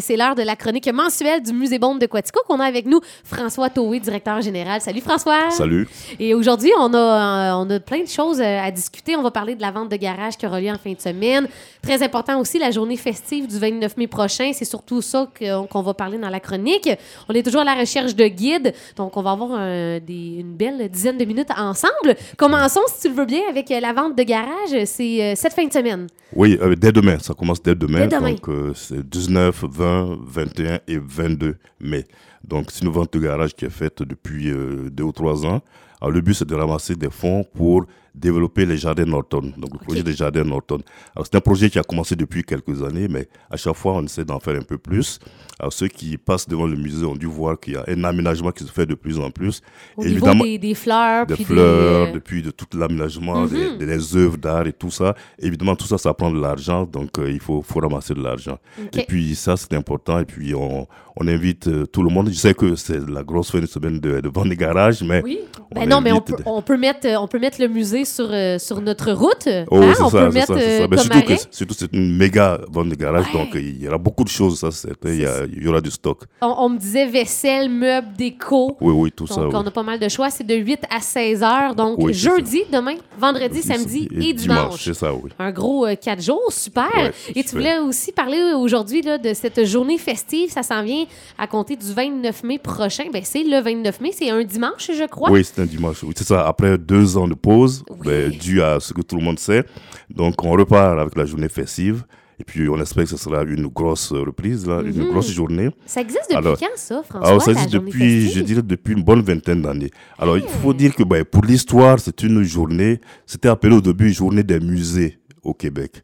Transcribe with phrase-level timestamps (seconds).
[0.00, 2.86] et c'est l'heure de la chronique mensuelle du Musée Bombe de Quatico qu'on a avec
[2.86, 4.80] nous François Taué, directeur général.
[4.80, 5.50] Salut François.
[5.50, 5.86] Salut.
[6.18, 9.14] Et aujourd'hui, on a, euh, on a plein de choses euh, à discuter.
[9.14, 11.46] On va parler de la vente de garage qui aura lieu en fin de semaine.
[11.82, 14.52] Très important aussi, la journée festive du 29 mai prochain.
[14.54, 16.88] C'est surtout ça que- qu'on va parler dans la chronique.
[17.28, 20.54] On est toujours à la recherche de guides, donc on va avoir un- des- une
[20.54, 22.16] belle dizaine de minutes ensemble.
[22.38, 24.84] Commençons, si tu le veux bien, avec euh, la vente de garage.
[24.86, 26.06] C'est euh, cette fin de semaine.
[26.34, 28.06] Oui, euh, dès demain, ça commence dès demain.
[28.06, 28.30] Dès demain.
[28.30, 29.89] Donc, euh, c'est 19, 20,
[30.22, 32.06] 21 et 22 mai.
[32.44, 35.60] Donc, c'est une vente de garage qui est faite depuis euh, deux ou trois ans.
[36.00, 39.78] Alors, le but, c'est de ramasser des fonds pour développer les jardins Norton, donc le
[39.78, 40.78] projet des jardins Norton.
[41.14, 44.04] Alors, c'est un projet qui a commencé depuis quelques années, mais à chaque fois, on
[44.04, 45.18] essaie d'en faire un peu plus.
[45.58, 48.50] Alors, ceux qui passent devant le musée ont dû voir qu'il y a un aménagement
[48.50, 49.60] qui se fait de plus en plus.
[49.96, 53.78] Au niveau des, des fleurs, des puis fleurs, des, depuis de tout l'aménagement, Mhm.
[53.78, 55.14] des, des œuvres d'art et tout ça.
[55.38, 58.58] Évidemment, tout ça, ça prend de l'argent, donc euh, il faut, faut ramasser de l'argent.
[58.96, 60.18] Et puis ça, c'est important.
[60.18, 62.28] Et puis on, on invite euh, tout le monde.
[62.28, 65.22] Je sais que c'est la grosse fin de semaine de, de vente des garages, mais
[65.22, 65.38] Oui.
[65.72, 68.58] Ben non, mais peut, on peut mettre, euh, on peut mettre le musée sur, euh,
[68.58, 69.48] sur notre route.
[69.70, 69.92] Oh, hein?
[69.96, 70.60] c'est On ça, peut mettre ça, ça.
[70.60, 71.38] euh, comme surtout, que, arrêt.
[71.50, 73.32] surtout, c'est une méga vente de garage, Ouais.
[73.44, 74.68] donc euh, il y aura beaucoup de choses, ça.
[75.04, 76.22] Il y, a- il y aura du stock.
[76.42, 78.76] On, on me disait vaisselle, meubles, déco.
[78.80, 79.36] Oui, oui, tout ça.
[79.36, 79.58] Donc, oui.
[79.62, 80.30] on a pas mal de choix.
[80.30, 81.74] C'est de 8 à 16 heures.
[81.74, 84.82] Donc, Oui, jeudi, demain, vendredi, samedi et, dimanche.
[84.84, 85.30] C'est ça, oui.
[85.38, 86.88] Un gros 4 jours, super.
[86.96, 90.50] Ouais, et tu voulais aussi parler aujourd'hui là, de cette journée festive.
[90.50, 91.04] Ça s'en vient
[91.38, 93.04] à compter du 29 mai prochain.
[93.12, 95.30] Ben, c'est le 29 mai, c'est un dimanche, je crois.
[95.30, 96.02] Oui, c'est un dimanche.
[96.02, 96.46] Oui, c'est ça.
[96.46, 97.98] Après deux ans de pause, Oui.
[98.06, 99.64] ben, dû à ce que tout le monde sait.
[100.08, 102.04] Donc, on repart avec la journée festive.
[102.38, 105.10] Et puis, on espère que ce sera une grosse reprise, là, une Mhm.
[105.10, 105.68] grosse journée.
[105.84, 107.28] Ça existe depuis Alors- quand, ça, François?
[107.28, 108.32] Alors, ça existe depuis, festive?
[108.34, 109.90] je dirais, depuis une bonne vingtaine d'années.
[110.18, 114.10] Alors, il faut dire que ben, pour l'histoire, c'est une journée, c'était appelé au début
[114.10, 116.02] journée des musées au Québec.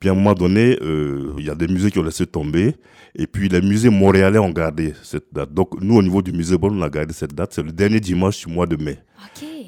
[0.00, 2.74] Puis à un moment donné, euh, il y a des musées qui ont laissé tomber.
[3.14, 5.52] Et puis les musées montréalais ont gardé cette date.
[5.52, 7.52] Donc nous, au niveau du musée Bon, on a gardé cette date.
[7.52, 8.98] C'est le dernier dimanche du mois de mai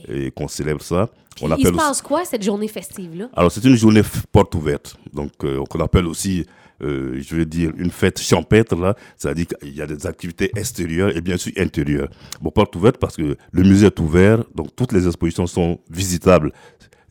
[0.09, 1.09] et qu'on célèbre ça.
[1.37, 3.29] Puis, on il se aussi- passe quoi, cette journée festive-là?
[3.35, 4.03] Alors c'est une journée
[4.33, 4.97] porte ouverte.
[5.13, 6.47] Donc euh, qu'on appelle aussi,
[6.83, 8.95] euh, je veux dire, une fête champêtre là.
[9.17, 12.09] C'est-à-dire qu'il y a des activités extérieures et bien sûr intérieures.
[12.41, 14.45] Bon, porte ouverte parce que le musée est ouvert.
[14.55, 16.53] Donc toutes les expositions sont visitables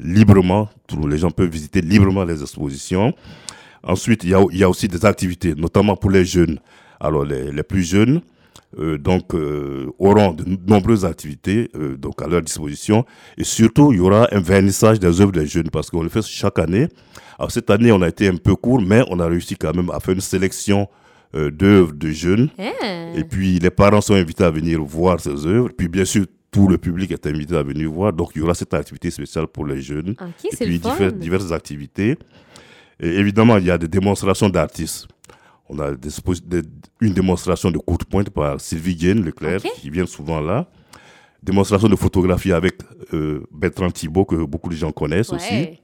[0.03, 0.69] librement.
[0.87, 3.13] Tous les gens peuvent visiter librement les expositions.
[3.83, 6.59] Ensuite, il y a, il y a aussi des activités, notamment pour les jeunes.
[6.99, 8.21] Alors, les, les plus jeunes,
[8.79, 13.05] euh, donc, euh, auront de nombreuses activités euh, donc à leur disposition.
[13.37, 16.23] Et surtout, il y aura un vernissage des œuvres des jeunes parce qu'on le fait
[16.23, 16.87] chaque année.
[17.37, 19.89] Alors, cette année, on a été un peu court, mais on a réussi quand même
[19.91, 20.87] à faire une sélection
[21.33, 22.49] d'œuvres de jeunes.
[22.59, 23.13] Hein?
[23.15, 25.69] Et puis, les parents sont invités à venir voir ces œuvres.
[25.75, 28.13] Puis, bien sûr, tout le public est invité à venir voir.
[28.13, 31.11] Donc, il y aura cette activité spéciale pour les jeunes OK, et c'est puis divers-
[31.11, 32.17] diverses activités.
[32.99, 35.07] Et évidemment, il y a des démonstrations d'artistes.
[35.67, 36.61] On a des, expos- des-
[37.01, 39.71] une démonstration de coup de pointe par Sylvie Guéne Leclerc, Ok.
[39.75, 40.67] qui vient souvent là.
[41.41, 42.75] Démonstration de photographie avec
[43.13, 45.53] euh, Bertrand Thibault, que beaucoup de gens connaissent aussi.
[45.53, 45.63] Ouais.
[45.73, 45.79] Et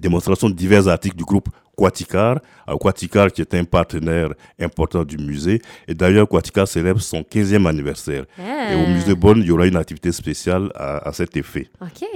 [0.00, 2.38] démonstration de divers articles du groupe Quaticar.
[2.66, 4.28] Alors, Quaticar, qui est un partenaire
[4.60, 5.60] important du musée.
[5.88, 8.24] Et d'ailleurs, Quaticar célèbre son 15e anniversaire.
[8.38, 8.90] Et au Ah.
[8.92, 11.68] musée Bonn, il y aura une activité spéciale à- à cet effet.
[11.80, 12.06] OK.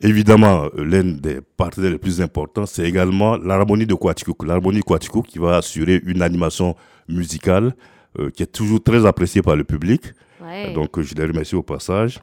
[0.00, 4.46] Évidemment, euh, l'un des partenaires les plus importants, c'est également l'harmonie de Quaticook.
[4.46, 6.76] L'harmonie Quaticook qui va assurer une animation
[7.08, 7.74] musicale
[8.18, 10.02] euh, qui est toujours très appréciée par le public.
[10.40, 10.72] Ouais.
[10.72, 12.20] Donc, je les remercie au passage.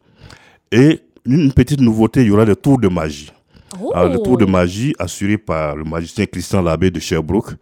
[0.71, 3.31] Et une petite nouveauté, il y aura le tour de magie.
[3.81, 3.91] Oh!
[3.93, 7.53] Alors, le tour de magie assuré par le magicien Christian Labbé de Sherbrooke.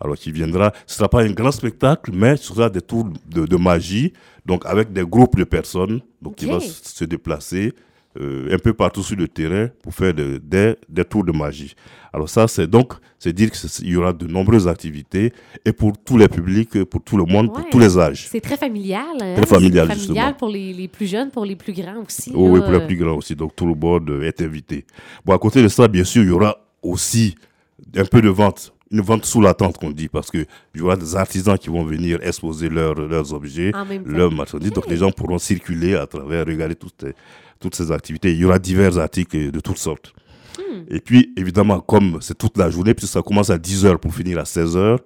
[0.00, 3.08] Alors, qui viendra, ce ne sera pas un grand spectacle, mais ce sera des tours
[3.28, 4.12] de, de magie,
[4.46, 7.74] donc avec des groupes de personnes, donc qui vont se déplacer
[8.20, 11.74] euh, un peu partout sur le terrain pour faire de- des, des tours de magie.
[12.12, 15.32] Alors ça, c'est donc, c'est dire qu'il y aura de nombreuses activités,
[15.64, 17.54] et pour tous les publics, pour tout le monde, Ouais.
[17.62, 18.26] pour tous les âges.
[18.30, 19.04] C'est très familial.
[19.20, 19.34] hein?
[19.36, 20.32] Très familial, C'est familial justement.
[20.34, 22.32] pour les, les plus jeunes, pour les plus grands aussi.
[22.34, 23.36] Oh, oui, pour les plus grands aussi.
[23.36, 24.84] Donc, tout le monde est invité.
[25.24, 27.34] Bon, à côté de ça, bien sûr, il y aura aussi
[27.96, 28.72] un peu de vente.
[28.90, 30.38] Une vente sous la tente, qu'on dit, parce que
[30.74, 33.70] il y aura des artisans qui vont venir exposer leurs, leurs objets,
[34.06, 34.72] leurs marchandises.
[34.72, 37.14] Donc, les gens pourront circuler à travers, regarder toutes, ces-
[37.60, 38.32] toutes ces activités.
[38.32, 40.14] Il y aura divers articles de toutes sortes.
[40.58, 40.84] Hmm.
[40.88, 44.38] Et puis, évidemment, comme c'est toute la journée, puisque ça commence à 10h pour finir
[44.38, 44.98] à 16h,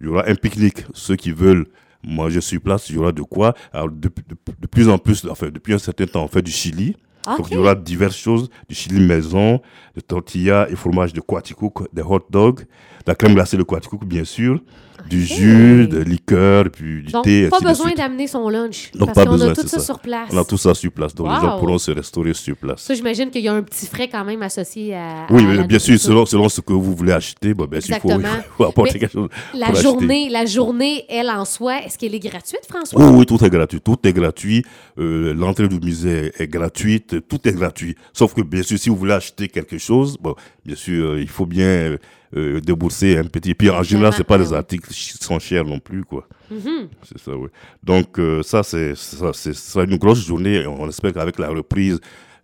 [0.00, 0.84] il y aura un pique-nique.
[0.92, 1.66] Ceux qui veulent
[2.06, 3.54] manger sur place, il y aura de quoi.
[3.72, 6.50] Alors, de, de- de plus en plus, enfin, depuis un certain temps, on fait du
[6.52, 6.94] chili.
[7.26, 7.46] Donc, OK.
[7.50, 9.60] il y aura diverses choses, du chili maison,
[9.94, 12.64] de tortilla et fromage de Quaticook, des hot dogs, de
[13.06, 14.60] la crème glacée de Quaticook, bien sûr.
[15.08, 17.48] Du jus, de liqueur, puis du Donc, thé.
[17.48, 18.90] pas besoin d'amener son lunch.
[18.92, 19.84] Donc, parce pas qu'on besoin, a tout ça, ça.
[19.84, 20.28] sur place.
[20.32, 22.82] On a tout ça sur place, donc les gens pourront se restaurer sur place.
[22.82, 25.26] Ça, j'imagine qu'il y a un petit frais quand même associé à.
[25.30, 27.80] Oui, à mais la bien sûr, selon, selon ce que vous voulez acheter, bon, bien
[27.80, 28.10] sûr, il faut,
[28.56, 29.28] faut apporter Mais quelque chose.
[29.54, 29.82] La pour acheter.
[29.88, 33.00] journée, la journée, elle en soi, est-ce qu'elle est gratuite, François?
[33.02, 33.80] Oui, oui, tout est gratuit.
[33.80, 34.64] Tout est gratuit.
[34.98, 37.26] Euh, L'entrée du musée est gratuite.
[37.28, 37.94] Tout est gratuit.
[38.12, 41.28] Sauf que, bien sûr, si vous voulez acheter quelque chose, bon, bien sûr, euh, il
[41.28, 41.96] faut bien euh,
[42.36, 43.54] euh, débourser un petit.
[43.54, 46.26] Puis en général, c'est pas des articles qui sont chers non plus, quoi.
[46.50, 46.88] Mhm.
[47.02, 47.48] C'est ça, oui.
[47.82, 50.66] Donc, euh, ça, c'est ça, sera une grosse journée.
[50.66, 52.00] On espère qu'avec la reprise,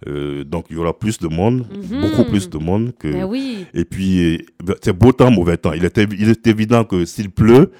[0.06, 2.00] euh, donc, il y aura plus de monde, Mhm.
[2.02, 3.08] beaucoup plus de monde que.
[3.12, 3.66] Ben oui.
[3.74, 4.36] Et puis,
[4.68, 5.72] euh, c'est beau temps, mauvais temps.
[5.72, 7.70] Il est, il est évident que s'il pleut,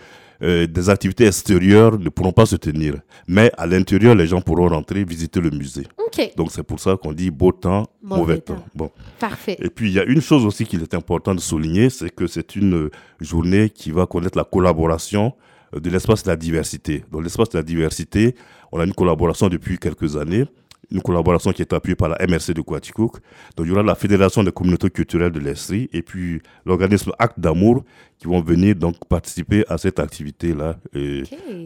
[0.43, 2.95] euh, des activités extérieures ne pourront pas se tenir.
[3.27, 5.87] Mais à l'intérieur, les gens pourront rentrer, visiter le musée.
[6.37, 8.55] Donc, c'est pour ça qu'on dit beau temps, Mauvais mauvais, temps.
[8.55, 8.65] temps.
[8.75, 8.91] Bon.
[9.19, 9.57] Parfait.
[9.61, 12.27] Et puis, il y a une chose aussi qu'il est important de souligner, c'est que
[12.27, 12.91] c'est une euh,
[13.21, 15.35] journée qui va connaître la collaboration
[15.75, 17.05] euh, de l'espace de la diversité.
[17.11, 18.35] Dans l'espace de la diversité,
[18.73, 20.45] on a une collaboration depuis quelques années,
[20.91, 23.15] une collaboration qui est appuyée par la MRC de Quaticook.
[23.57, 27.39] Donc, il y aura la Fédération des communautés culturelles de l'Estrie et puis l'organisme Acte
[27.41, 27.85] d'amour
[28.19, 30.77] qui vont venir donc participer à cette activité-là.
[30.95, 31.23] Et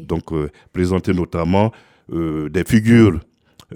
[0.06, 1.70] donc euh, présenter notamment
[2.12, 3.20] euh, des figures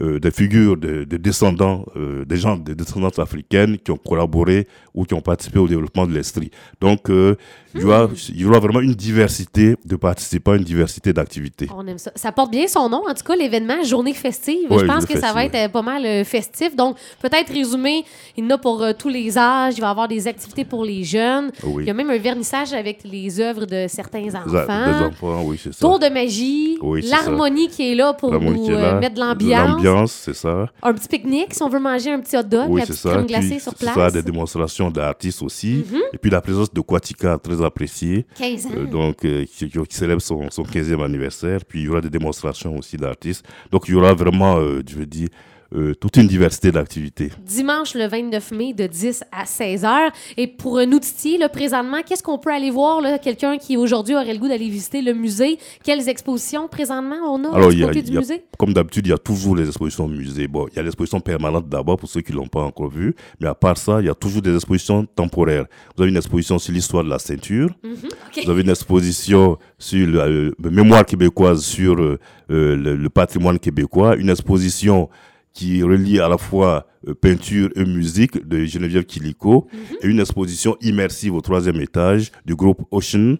[0.00, 4.66] euh, des figures de, de descendants euh, des gens de descendances africaines qui ont collaboré
[4.92, 6.50] ou qui ont participé au développement de l'Estrie.
[6.80, 7.36] Donc euh,
[7.76, 11.68] il, y aura, il y aura vraiment une diversité de participants, une diversité d'activités.
[11.76, 12.10] On aime ça.
[12.16, 14.70] Ça porte bien son nom, en tout cas, l'événement Journée festive.
[14.70, 16.74] Ouais, Je pense que ça va être pas mal festif.
[16.76, 18.04] Donc, peut-être résumé,
[18.36, 19.74] il y en a pour tous les âges.
[19.76, 21.50] Il va y avoir des activités pour les jeunes.
[21.64, 21.82] Oui.
[21.84, 24.86] Il y a même un vernissage avec les œuvres de certains enfants.
[24.86, 25.80] des enfants, oui, c'est ça.
[25.80, 29.83] Tour de magie, Oui, l'harmonie qui est là pour nous là, mettre de l'ambiance.
[30.06, 30.70] C'est ça.
[30.82, 33.26] Un petit pique-nique si on veut manger un petit hot dog, Oui, la petite crème
[33.26, 33.94] Puis, glacée sur c'est place.
[33.94, 35.84] ça, des démonstrations d'artistes aussi.
[35.90, 36.00] Mhm.
[36.12, 38.26] Et puis la présence de Quatica, très appréciée.
[38.36, 38.70] 15 ans.
[38.76, 41.64] Euh, donc euh, qui, célèbre son, son 15e anniversaire.
[41.66, 43.46] Puis il y aura des démonstrations aussi d'artistes.
[43.70, 45.28] Donc il y aura vraiment, euh, je veux dire,
[45.74, 47.30] euh, toute une diversité d'activités.
[47.44, 50.10] Dimanche le 29 mai de 10 à 16 heures.
[50.36, 53.02] Et pour nous titiller, là, présentement, qu'est-ce qu'on peut aller voir?
[53.20, 55.58] Quelqu'un qui aujourd'hui aurait le goût d'aller visiter le musée.
[55.82, 58.20] Quelles expositions présentement on a Alors, du il y a- côté il du y a-
[58.20, 58.44] musée?
[58.58, 60.46] Comme d'habitude, il y a toujours les expositions au musée.
[60.48, 63.14] Bon, il y a l'exposition permanente d'abord pour ceux qui l'ont pas encore vue.
[63.40, 65.66] Mais à part ça, il y a toujours des expositions temporaires.
[65.96, 67.70] Vous avez une exposition sur l'histoire de la ceinture.
[67.84, 68.44] OK.
[68.44, 72.18] Vous avez une exposition sur la euh, mémoire québécoise, sur euh,
[72.50, 75.08] euh, le, le patrimoine québécois, une exposition
[75.54, 79.96] qui relie à la fois euh, peinture et musique de Geneviève Kiliko, Mhm.
[80.02, 83.36] et une exposition immersive au troisième étage du groupe Ocean.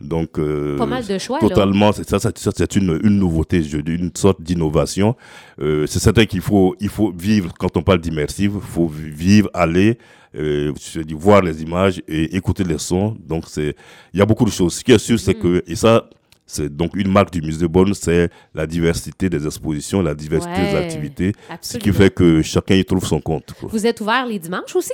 [0.00, 1.38] Donc, euh, Pas mal de choix.
[1.40, 5.16] Totalement, c'est ça, ça, ça, c'est une, une nouveauté, une sorte d'innovation.
[5.58, 9.10] Euh, c'est certain qu'il faut, il faut vivre, quand on parle d'immersive, il faut vi-
[9.10, 9.96] vivre, aller,
[10.36, 10.70] euh,
[11.12, 13.16] voir les images et écouter les sons.
[13.26, 13.74] Donc, c'est,
[14.12, 14.74] il y a beaucoup de choses.
[14.74, 16.10] Ce qui est sûr, c'est que, et ça,
[16.46, 20.74] c'est donc une marque du musée Bonne, c'est la diversité des expositions, la diversité des
[20.76, 23.52] activités, ce qui fait que chacun y trouve son compte.
[23.58, 23.68] quoi.
[23.72, 24.92] Vous êtes ouvert les dimanches aussi?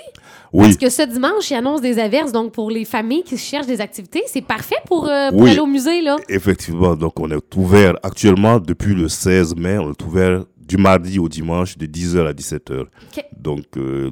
[0.53, 2.33] Oui, Parce que ce dimanche, il annonce des averses.
[2.33, 5.51] Donc, pour les familles qui cherchent des activités, c'est parfait pour, euh, pour Oui.
[5.51, 6.17] aller au musée, là.
[6.29, 6.95] effectivement.
[6.97, 11.29] Donc, on est ouvert actuellement depuis le 16 mai, on est ouvert du mardi au
[11.29, 12.81] dimanche de 10h à 17h.
[12.83, 13.25] OK.
[13.39, 14.11] Donc, euh,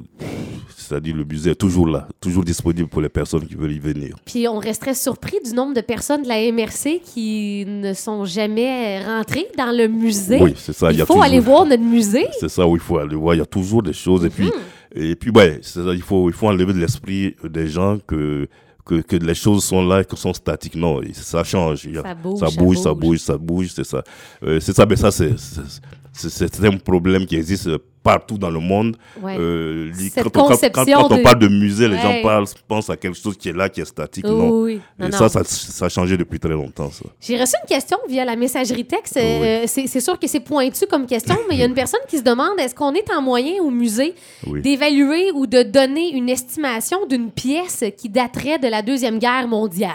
[0.77, 4.15] c'est-à-dire le musée est toujours là, toujours disponible pour les personnes qui veulent y venir.
[4.25, 9.03] Puis on resterait surpris du nombre de personnes de la MRC qui ne sont jamais
[9.05, 10.41] rentrées dans le musée.
[10.41, 10.91] Oui, c'est ça.
[10.91, 12.27] Il faut toujours- aller voir notre musée.
[12.39, 13.35] C'est ça où il faut aller voir.
[13.35, 14.25] Il y a toujours des choses.
[14.25, 14.51] Et puis, Mhm.
[14.95, 18.47] et puis ouais, ça, il faut, il faut enlever de l'esprit des gens que,
[18.85, 20.75] que, que les choses sont là, que sont statiques.
[20.75, 21.87] Non, et ça change.
[21.93, 23.17] Ça bouge, ça bouge, ça bouge.
[23.19, 24.03] ça bouge, c'est ça.
[24.43, 27.69] Euh, c'est ça, mais ça, c'est un problème qui existe
[28.03, 28.97] partout dans le monde.
[29.21, 29.35] Ouais.
[29.39, 32.01] Euh, Cette quand, on, quand- conception quand- quand on parle de musée, les Ouais.
[32.01, 34.25] gens parlent, pensent à quelque chose qui est là, qui est statique.
[34.27, 34.49] Oui, non.
[34.61, 34.81] oui.
[34.99, 35.17] Non, Et non.
[35.17, 36.89] ça, ça, ça a changé depuis très longtemps.
[37.19, 39.17] J'ai reçu une question via la messagerie texte.
[39.17, 42.17] Euh, c'est sûr que c'est pointu comme question, mais il y a une personne qui
[42.17, 44.15] se demande est-ce qu'on est en moyen au musée
[44.47, 49.91] d'évaluer ou de donner une estimation d'une pièce qui daterait de la Deuxième Guerre mondiale?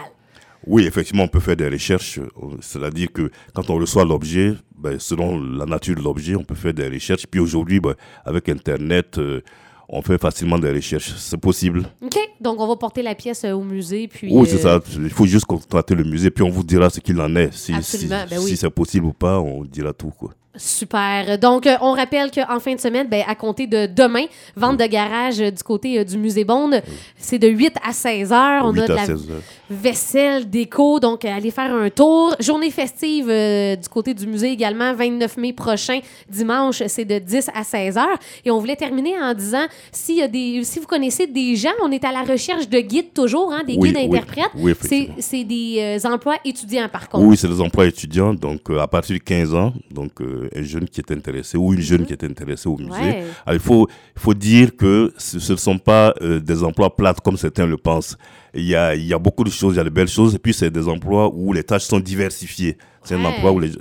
[0.65, 2.19] Oui, effectivement, on peut faire des recherches.
[2.61, 6.73] C'est-à-dire que quand on reçoit l'objet, ben, selon la nature de l'objet, on peut faire
[6.73, 7.27] des recherches.
[7.27, 7.95] Puis aujourd'hui, ben,
[8.25, 9.41] avec Internet, euh,
[9.89, 11.13] on fait facilement des recherches.
[11.17, 11.83] C'est possible.
[12.01, 12.17] OK.
[12.41, 14.07] Donc, on va porter la pièce euh, au musée.
[14.07, 14.97] Puis, Oui, c'est euh, ça.
[14.97, 17.53] Il faut juste contacter le musée, puis on vous dira ce qu'il en est.
[17.53, 18.49] Si, si, Absolument, ben oui.
[18.49, 20.11] si c'est possible ou pas, on dira tout.
[20.11, 20.31] Quoi.
[20.57, 21.37] Super.
[21.39, 24.85] Donc, euh, on rappelle qu'en fin de semaine, ben, à compter de demain, vente de
[24.85, 26.71] garage euh, du côté euh, du Musée Bond,
[27.17, 28.65] c'est de 8 à 16 heures.
[28.65, 29.41] On 8 a de à la 16 heures.
[29.69, 32.35] vaisselle, déco, donc euh, allez faire un tour.
[32.39, 35.99] Journée festive euh, du côté du musée également, 29 mai prochain,
[36.29, 38.17] dimanche, c'est de 10 à 16 heures.
[38.45, 41.69] Et on voulait terminer en disant, s'il y a des, si vous connaissez des gens,
[41.83, 44.45] on est à la recherche de guides toujours, hein, des Oui, guides oui, interprètes.
[44.55, 45.15] oui, c'est, effectivement.
[45.19, 47.25] c'est des euh, emplois étudiants par contre.
[47.25, 50.63] Oui, c'est des emplois étudiants, donc euh, à partir de 15 ans, donc euh, un
[50.63, 52.89] jeune qui est intéressé ou une jeune qui est intéressée au musée.
[52.89, 52.97] Mhm.
[53.07, 53.23] Ouais.
[53.45, 57.21] Alors, il, faut, faut dire que ce ce ne sont pas euh, des emplois plates
[57.21, 58.17] comme certains le pensent.
[58.53, 60.33] Il y, a, il y a beaucoup de choses, il y a de belles choses,
[60.35, 62.77] et puis c'est des emplois où les tâches sont diversifiées.
[63.03, 63.27] C'est un Ouais.
[63.27, 63.71] emploi où les,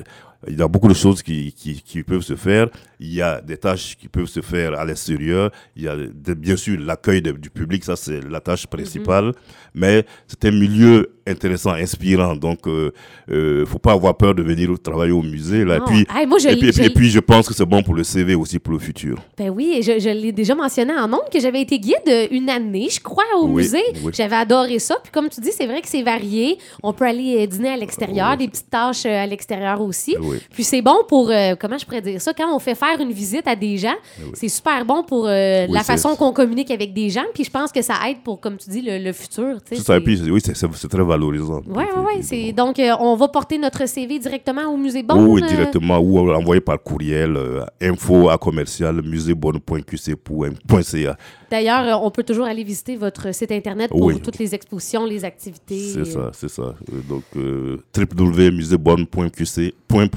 [0.48, 2.68] il y a beaucoup de choses qui, qui, qui peuvent se faire.
[3.00, 5.50] Il y a des tâches qui peuvent se faire à l'extérieur.
[5.76, 9.32] Il y a de- bien sûr l'accueil du public, ça c'est la tâche principale.
[9.74, 12.34] Mais c'est un milieu intéressant, inspirant.
[12.36, 12.90] Donc, il euh,
[13.30, 15.64] euh, faut pas avoir peur de venir travailler au musée.
[15.64, 15.76] Là.
[15.76, 17.52] Et, puis, Hey, moi, je et, puis, et puis- je et puis, je pense que
[17.52, 19.18] c'est bon pour le CV aussi pour le futur.
[19.36, 22.26] Ben oui, et je, je l'ai déjà mentionné en nombre que j'avais été guide euh,
[22.30, 23.82] une année, je crois, au Oui, musée.
[24.02, 24.12] oui.
[24.14, 24.96] J'avais adoré ça.
[25.02, 26.56] Puis comme tu dis, c'est vrai que c'est varié.
[26.82, 28.36] On peut aller euh, dîner à l'extérieur, Oui.
[28.38, 30.16] des petites tâches euh, à l'extérieur aussi.
[30.20, 30.35] Oui.
[30.52, 33.12] Puis c'est bon pour, euh, comment je pourrais dire ça, quand on fait faire une
[33.12, 33.94] visite à des gens,
[34.34, 37.24] c'est super bon pour euh, Oui, la façon qu'on communique avec des gens.
[37.34, 39.58] Puis je pense que ça aide pour, comme tu dis, le, le futur.
[39.72, 41.60] ça, puis, oui, c'est- très valorisant.
[41.66, 41.84] Ouais.
[41.96, 45.24] euh, c'est- Donc, euh, on va porter notre CV directement au musée Bond.
[45.26, 47.36] oui, directement, ou envoyer par courriel,
[47.80, 51.16] info à commercial, musébonne.qc.ca.
[51.50, 54.20] D'ailleurs, on peut toujours aller visiter votre site Internet pour Oui.
[54.20, 55.78] toutes les expositions, les activités.
[55.78, 56.74] C'est ça, c'est ça.
[57.08, 57.78] Donc, euh,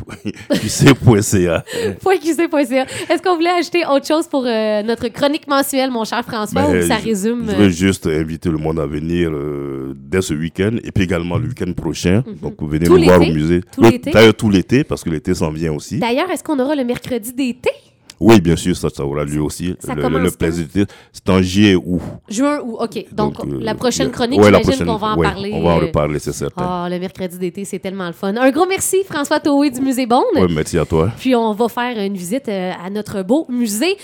[0.50, 1.64] www.musébonne.qc.ca.
[2.02, 2.86] .qc.ca.
[3.10, 6.84] Est-ce qu'on voulait ajouter autre chose pour euh, notre chronique mensuelle, mon cher François, Mais
[6.84, 7.46] ou ça résume?
[7.50, 11.38] Je veux juste inviter le monde à venir euh, dès ce week-end et puis également
[11.38, 12.24] le week-end prochain.
[12.42, 13.62] Donc, vous venez Tout nous voir au musée.
[14.12, 16.00] D'ailleurs, tout l'été, parce que l'été s'en vient aussi.
[16.00, 17.70] D'ailleurs, est-ce qu'on aura le mercredi d'été?
[18.20, 19.76] Oui, bien sûr, ça, ça aura lieu aussi.
[19.80, 20.66] Ça le, le plaisir
[21.12, 22.02] c'est en juillet ou.
[22.28, 22.78] Juin ou...
[22.78, 23.06] OK.
[23.12, 25.52] Donc, euh, la prochaine chronique, ouais, j'imagine qu'on va en ouais, parler.
[25.54, 26.66] On va en reparler, c'est certain.
[26.68, 28.36] Ah, le mercredi d'été, c'est tellement le fun.
[28.36, 30.24] Un gros merci, François Toé du Musée Bond.
[30.36, 31.12] Ouais, merci à toi.
[31.18, 33.98] Puis on va faire une visite euh, à notre beau musée.